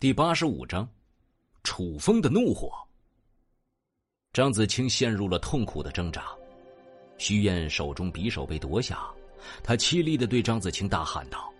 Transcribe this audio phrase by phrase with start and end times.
[0.00, 0.88] 第八十五章，
[1.64, 2.70] 楚风的怒火。
[4.32, 6.28] 张子清陷入了痛苦的挣扎，
[7.18, 9.10] 徐燕手中匕首被夺下，
[9.60, 11.52] 他凄厉的对张子清大喊道：“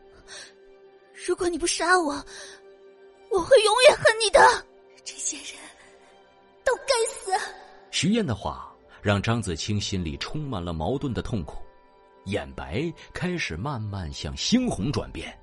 [1.27, 2.13] 如果你不杀我，
[3.33, 4.39] 我会永远恨你的！
[5.05, 5.61] 这些人
[6.65, 7.33] 都该死！”
[7.91, 11.61] 徐燕的话让张子清心里充满了矛盾的痛苦，
[12.27, 15.37] 眼白开始慢慢向猩红转变。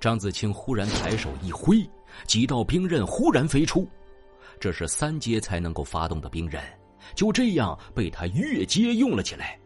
[0.00, 1.88] 张子清忽然抬手一挥，
[2.26, 3.86] 几道兵刃忽然飞出，
[4.58, 6.62] 这是三阶才能够发动的兵刃，
[7.14, 9.58] 就这样被他越阶用了起来。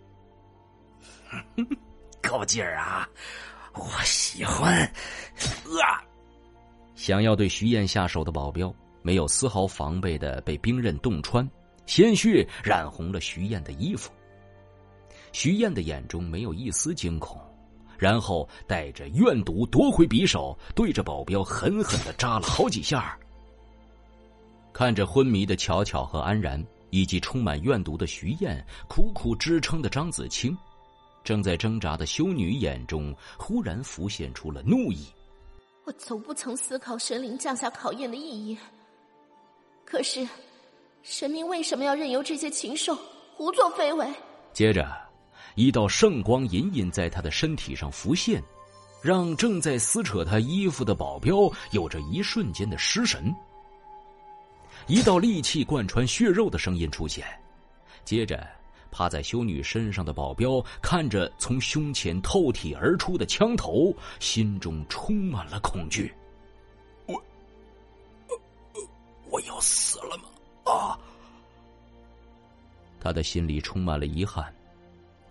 [2.21, 3.09] 够劲儿啊！
[3.75, 4.83] 我喜欢。
[5.83, 6.03] 啊！
[6.95, 11.49] 想要对徐燕下手的保镖，没有丝毫防备的被兵刃洞穿，
[11.87, 14.11] 鲜血染红了徐燕的衣服。
[15.33, 17.41] 徐燕的眼中没有一丝惊恐。
[17.99, 23.19] 然后带着怨毒夺回匕首，对着保镖狠狠的扎了好几下。
[24.73, 30.57] 看着昏迷的巧巧和安然，以及充满怨毒的徐燕，苦苦支撑的张子清，
[31.23, 35.07] 正在挣扎的修女眼中忽然浮现出了怒意。
[35.85, 38.59] 我从不曾思考神灵降下考验的意义，
[39.85, 40.27] 可是，
[41.03, 42.99] 神明为什么要任由这些禽兽
[43.37, 44.07] 胡作非为？
[44.53, 45.04] 接着。
[45.55, 48.43] 一道圣光隐隐在他的身体上浮现，
[49.03, 53.35] 让正在撕扯他衣服的保镖有着一瞬间的失神。
[54.87, 57.25] 一道利器贯穿血肉的声音出现，
[58.05, 58.47] 接着
[58.91, 66.13] 趴在修女身上的保镖看着从胸前透体而出的枪头，心中充满了恐惧。
[67.07, 67.23] 我，
[69.31, 70.25] 我要死了吗？
[70.73, 70.99] 啊！
[73.01, 74.53] 他的心里充满了遗憾。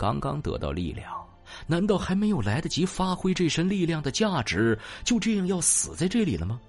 [0.03, 1.25] 刚刚得到力量，
[1.65, 6.59] 难道还没有来得及发挥这身力量的价值，就这样要死在这里了吗？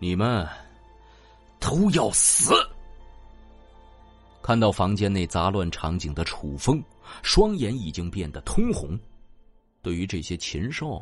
[0.00, 0.44] 你们
[1.60, 2.52] 都要死！
[4.42, 6.82] 看到房间内杂乱场景的楚风，
[7.22, 8.98] 双眼已经变得通红。
[9.80, 11.00] 对于这些禽兽，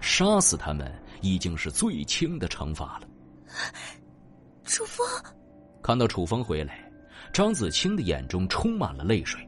[0.00, 0.88] 杀死他们
[1.20, 3.08] 已经是最轻的惩罚了。
[4.62, 5.04] 楚风，
[5.82, 6.88] 看到楚风回来，
[7.32, 9.44] 张子清的眼中充满了泪水。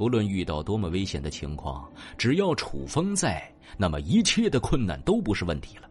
[0.00, 3.46] 不论遇到多么危险的情况，只要楚风在，
[3.76, 5.86] 那么一切的困难都不是问题了。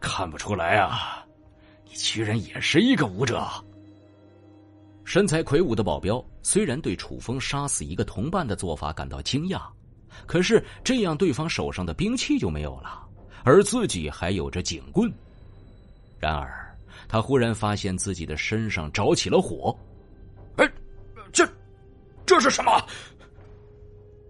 [0.00, 1.22] 看不出来啊，
[1.84, 3.46] 你居然也是一个武者。
[5.04, 9.60] 身材魁梧的保镖虽然对楚风杀死一个同伴的做法感到惊讶，
[10.26, 13.06] 可是这样对方手上的兵器就没有了，
[13.44, 15.12] 而自己还有着警棍。
[16.18, 16.74] 然而，
[17.08, 19.78] 他忽然发现自己的身上着起了火。
[22.38, 22.70] 这是什么？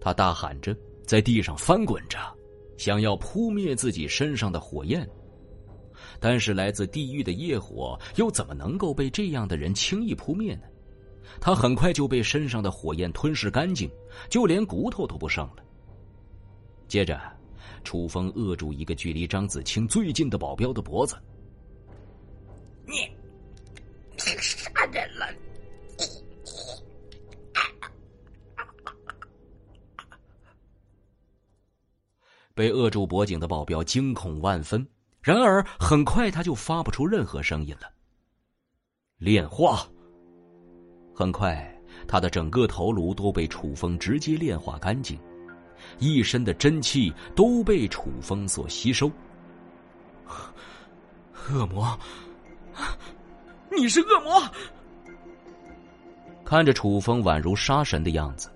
[0.01, 0.75] 他大喊着，
[1.05, 2.17] 在地上翻滚着，
[2.75, 5.07] 想要扑灭自己身上的火焰。
[6.19, 10.63] 但是来自地狱的业火又怎么能够被这样的人轻易扑灭呢？
[11.39, 13.87] 他很快就被身上的火焰吞噬干净，
[14.27, 15.57] 就连骨头都不剩了。
[16.87, 17.21] 接着，
[17.83, 21.15] 楚风扼住一个距离张子清最近的保镖的脖子
[22.87, 23.07] ：“你，
[32.59, 34.85] 被扼住脖颈的保镖惊恐万分，
[35.21, 37.89] 然而很快他就发不出任何声音了。
[39.17, 39.87] 炼化，
[41.15, 41.73] 很快
[42.05, 45.17] 他的整个头颅都被楚风直接炼化干净，
[45.99, 49.09] 一身的真气都被楚风所吸收。
[51.47, 51.97] 恶魔，
[53.71, 54.43] 你是恶魔！
[56.43, 58.51] 看着楚风宛如杀神的样子。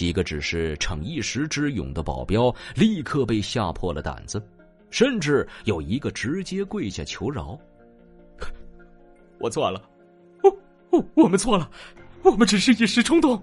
[0.00, 4.42] 几个只是逞一时之勇的保镖立刻被吓破了胆子，
[4.88, 7.54] 甚至有一个直接跪下求饶
[9.38, 9.82] ：“我错了，
[10.42, 10.56] 我
[10.88, 11.70] 我我们错了，
[12.22, 13.42] 我们只是一时冲动。”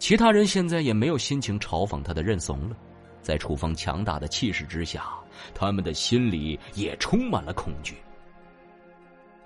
[0.00, 2.76] 其他人现在也没有心情嘲讽他的认怂了，
[3.22, 5.06] 在楚风强大的气势之下，
[5.54, 7.94] 他们的心里也充满了恐惧。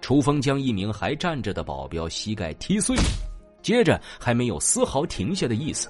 [0.00, 2.96] 楚风将一名还站着的保镖膝盖踢碎。
[3.62, 5.88] 接着还没有丝毫停下的意思，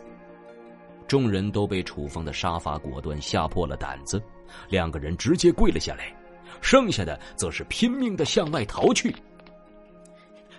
[1.06, 4.22] 众人都被楚风的杀伐果断吓破了胆子，
[4.68, 6.14] 两个人直接跪了下来，
[6.60, 9.14] 剩下的则是拼命的向外逃去。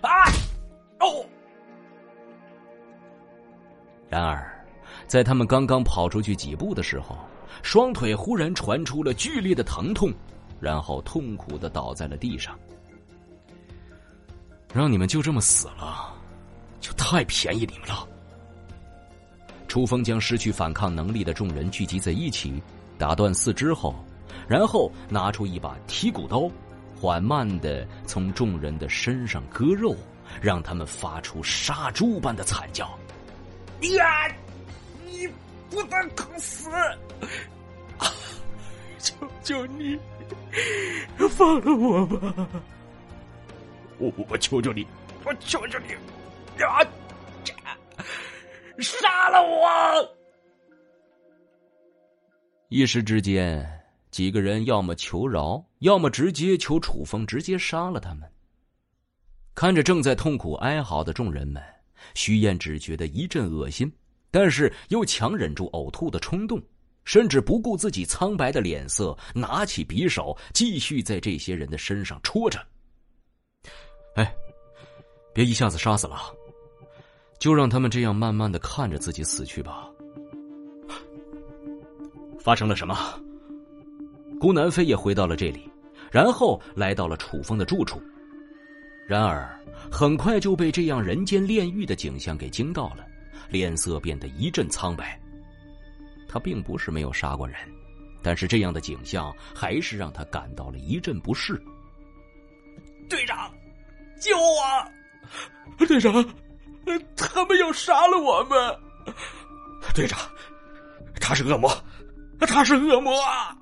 [0.00, 0.24] 啊！
[1.00, 1.24] 哦！
[4.08, 4.66] 然而，
[5.06, 7.16] 在他们刚刚跑出去几步的时候，
[7.62, 10.12] 双腿忽然传出了剧烈的疼痛，
[10.60, 12.58] 然后痛苦的倒在了地上。
[14.74, 16.14] 让你们就这么死了。
[16.82, 18.06] 就太便宜你们了。
[19.66, 22.62] 楚风将失去反抗能力的众人聚集在一起，
[22.98, 23.94] 打断四肢后，
[24.46, 26.50] 然后拿出一把剔骨刀，
[27.00, 29.96] 缓慢的从众人的身上割肉，
[30.42, 32.86] 让他们发出杀猪般的惨叫。
[33.96, 34.28] 呀！
[35.06, 35.28] 你
[35.70, 36.68] 不得好死！
[38.98, 39.98] 求求你，
[41.30, 42.46] 放了我吧！
[43.98, 44.86] 我我求求你，
[45.24, 45.94] 我求求你！
[46.58, 46.84] 啊！
[48.78, 50.16] 杀了我！
[52.68, 53.66] 一时之间，
[54.10, 58.30] 几个人要么求饶，要么直接求楚风直接杀了他们。
[59.54, 61.62] 看着正在痛苦哀嚎的众人们，
[62.14, 63.92] 徐燕只觉得一阵恶心，
[64.30, 66.60] 但是又强忍住呕吐的冲动，
[67.04, 72.58] 甚至不顾自己苍白的脸色，拿起匕首继续在这些人的身上戳着。
[74.14, 74.34] 哎，
[75.34, 76.16] 别一下子杀死了，
[77.42, 79.90] 就让他们这样慢慢的看着自己死去吧。
[82.38, 82.96] 发生了什么？
[84.38, 85.68] 孤南飞也回到了这里，
[86.08, 88.00] 然后来到了楚风的住处。
[89.08, 89.58] 然而，
[89.90, 93.04] 很快就被这样人间炼狱的景象给惊到了，
[93.48, 95.20] 脸色变得一阵苍白。
[96.28, 97.56] 他并不是没有杀过人，
[98.22, 101.60] 但是这样的景象还是让他感到了一阵不适。
[103.10, 103.52] 队长，
[104.20, 105.86] 救我！
[105.86, 106.24] 队长，
[107.16, 108.58] 他们要杀了我们！
[109.94, 110.18] 队长，
[111.20, 111.70] 他是恶魔。
[112.40, 113.56] 他是恶魔啊！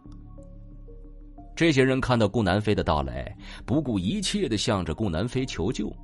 [1.54, 3.36] 这些人看到顾南飞的到来，
[3.66, 5.94] 不顾一切的向着顾南飞求救。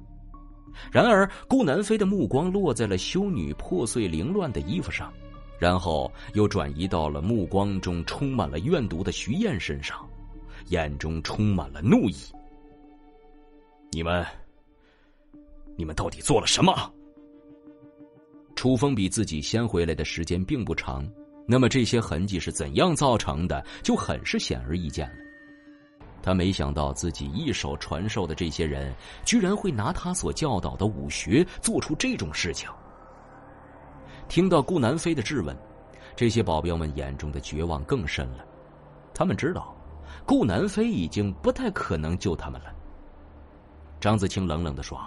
[0.92, 5.10] 然而，顾南飞的目光落在了修女破碎凌乱的衣服上，
[5.58, 10.06] 然后又转移到了目光中充满了怨毒的徐燕身上，
[10.66, 12.16] 眼中充满了怒意。
[13.90, 14.22] 你们，
[15.78, 16.92] 你们到底做了什么？
[18.56, 21.08] 楚风比自己先回来的时间并不长。
[21.46, 25.16] 那么这些痕迹是怎样造成的，就很是显而易见了。
[26.20, 28.92] 他没想到自己一手传授的这些人，
[29.24, 32.68] 居然会拿他所教导的武学做出这种事情。
[34.28, 35.56] 听到顾南飞的质问，
[36.16, 38.44] 这些保镖们眼中的绝望更深了。
[39.14, 39.72] 他们知道，
[40.26, 42.74] 顾南飞已经不太可能救他们了。
[44.00, 44.98] 张子清冷冷地说：“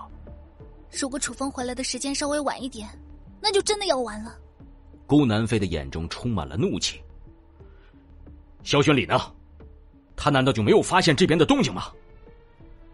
[0.89, 2.87] 如果楚风回来的时间稍微晚一点，
[3.41, 4.37] 那就真的要完了。”
[5.07, 7.01] 顾南飞的眼中充满了怒气。
[8.63, 9.19] 萧玄礼呢？
[10.15, 11.85] 他难道就没有发现这边的动静吗？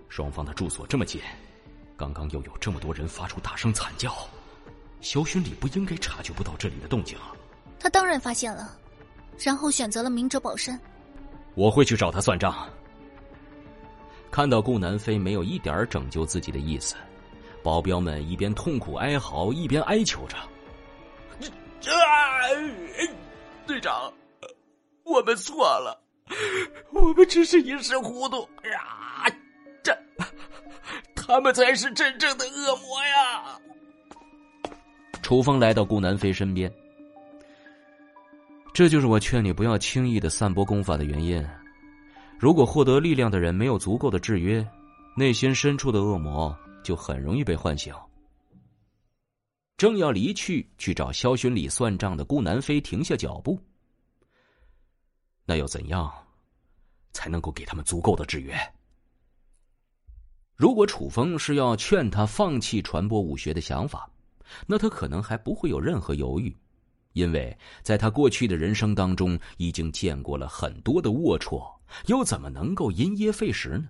[0.07, 1.19] 双方的住所这么近，
[1.97, 4.15] 刚刚又有这么多人发出大声惨叫，
[5.01, 7.35] 萧玄礼不应该察觉不到这里的动静啊！
[7.79, 8.77] 他当然发现了，
[9.39, 10.79] 然后选择了明哲保身。
[11.55, 12.69] 我会去找他算账。
[14.31, 16.95] 看到顾南飞没有一点拯救自己的意思，
[17.65, 20.37] 保镖们一边痛苦哀嚎，一边哀求着。
[20.37, 20.45] 啊！
[23.65, 24.13] 队长，
[25.03, 25.99] 我们错了，
[26.93, 29.25] 我们只是一时糊涂呀！
[29.81, 29.97] 这，
[31.15, 33.59] 他们才是真正的恶魔呀！
[35.23, 36.71] 楚风来到顾南飞身边，
[38.75, 41.43] 这就是我劝你不要轻易的散播功法的原因。
[42.37, 44.63] 如果获得力量的人没有足够的制约，
[45.17, 47.93] 内心深处的恶魔就很容易被唤醒。
[49.75, 53.59] 正要离去去找萧巡礼算账的顾南飞停下脚步。
[55.45, 56.09] 那又怎样，
[57.11, 58.55] 才能够给他们足够的制约？
[60.55, 64.09] 如果楚风是要劝他放弃传播武学的想法，
[64.65, 66.55] 那他可能还不会有任何犹豫，
[67.11, 71.69] 因为在他过去的人生当中已经见过了很多的龌龊，
[72.05, 73.89] 又怎么能够因噎废食呢？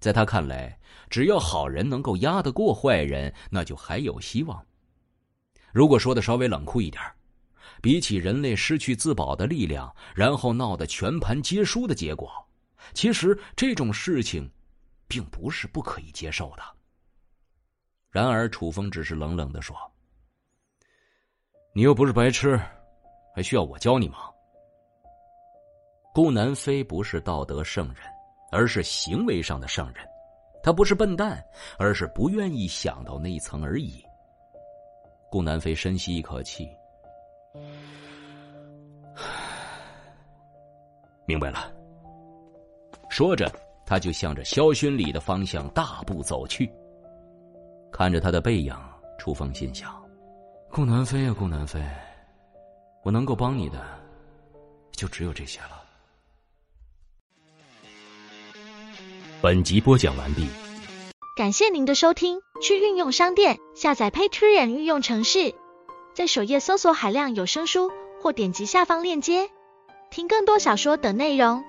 [0.00, 0.78] 在他看来，
[1.10, 4.64] 只要好人能够压得过坏人，那就还有希望。
[5.72, 7.02] 如果说的稍微冷酷一点，
[7.80, 12.30] 比起人类失去自保的力量，然后闹得全盘皆输的结果，
[12.94, 14.50] 其实这种事情，
[15.06, 16.62] 并不是不可以接受的。
[18.10, 19.76] 然而，楚风只是冷冷的说
[21.74, 22.58] ：“你又不是白痴，
[23.34, 24.18] 还需要我教你吗？”
[26.14, 27.96] 顾南飞不是道德圣人，
[28.50, 30.06] 而是行为上的圣人。
[30.62, 31.42] 他不是笨蛋，
[31.78, 34.04] 而是不愿意想到那一层而已。
[35.30, 36.68] 顾南飞深吸一口气，
[41.26, 41.72] 明白了。
[43.08, 43.50] 说着，
[43.86, 46.70] 他就向着萧勋礼的方向大步走去。
[47.90, 48.74] 看着他的背影，
[49.18, 49.94] 楚风心想
[50.70, 51.82] ：“顾南飞啊，顾南飞，
[53.02, 53.82] 我能够帮你的，
[54.92, 55.82] 就只有这些了。”
[59.40, 60.48] 本集播讲完毕。
[61.36, 65.54] 感谢您的收听，去运用商店下载 Patreon 运用城市，
[66.12, 69.48] 在首页搜索海量有声书，或点击下方链接
[70.10, 71.62] 听更多小说等内容。